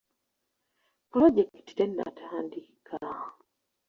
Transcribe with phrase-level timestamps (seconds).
[1.09, 2.97] Pulojekiti tennatandika.